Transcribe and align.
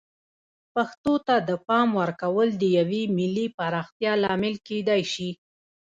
پښتو 0.73 1.13
ته 1.27 1.35
د 1.49 1.51
پام 1.67 1.87
ورکول 2.01 2.49
د 2.57 2.63
یوې 2.77 3.03
ملي 3.17 3.47
پراختیا 3.57 4.13
لامل 4.23 4.55
کیدای 4.67 5.01
شي. 5.13 5.29